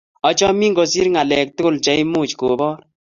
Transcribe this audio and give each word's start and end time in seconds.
achamin 0.29 0.73
kosir 0.77 1.07
ngalek 1.13 1.47
tugul 1.55 1.75
cheimuch 1.85 2.33
kobor 2.39 2.77